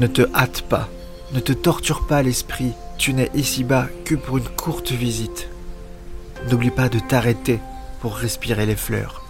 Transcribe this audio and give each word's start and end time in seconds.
Ne 0.00 0.06
te 0.06 0.22
hâte 0.34 0.62
pas, 0.62 0.88
ne 1.34 1.40
te 1.40 1.52
torture 1.52 2.06
pas 2.06 2.22
l'esprit, 2.22 2.72
tu 2.96 3.12
n'es 3.12 3.30
ici-bas 3.34 3.86
que 4.06 4.14
pour 4.14 4.38
une 4.38 4.48
courte 4.48 4.92
visite. 4.92 5.50
N'oublie 6.48 6.70
pas 6.70 6.88
de 6.88 6.98
t'arrêter 6.98 7.60
pour 8.00 8.16
respirer 8.16 8.64
les 8.64 8.76
fleurs. 8.76 9.22